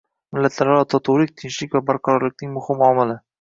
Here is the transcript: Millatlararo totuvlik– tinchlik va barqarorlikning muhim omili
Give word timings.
Millatlararo 0.35 0.85
totuvlik– 0.93 1.35
tinchlik 1.43 1.77
va 1.81 1.83
barqarorlikning 1.91 2.57
muhim 2.57 2.83
omili 2.89 3.21